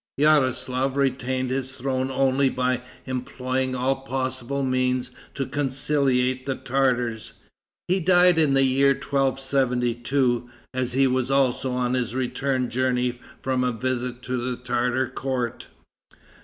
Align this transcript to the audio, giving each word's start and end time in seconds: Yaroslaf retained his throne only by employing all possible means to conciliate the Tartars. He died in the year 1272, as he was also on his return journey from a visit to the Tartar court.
Yaroslaf 0.17 0.95
retained 0.95 1.51
his 1.51 1.73
throne 1.73 2.09
only 2.09 2.49
by 2.49 2.81
employing 3.05 3.75
all 3.75 3.97
possible 3.97 4.63
means 4.63 5.11
to 5.35 5.45
conciliate 5.45 6.47
the 6.47 6.55
Tartars. 6.55 7.33
He 7.87 7.99
died 7.99 8.39
in 8.39 8.55
the 8.55 8.63
year 8.63 8.93
1272, 8.95 10.49
as 10.73 10.93
he 10.93 11.05
was 11.05 11.29
also 11.29 11.73
on 11.73 11.93
his 11.93 12.15
return 12.15 12.71
journey 12.71 13.19
from 13.43 13.63
a 13.63 13.71
visit 13.71 14.23
to 14.23 14.37
the 14.37 14.57
Tartar 14.57 15.07
court. 15.07 15.67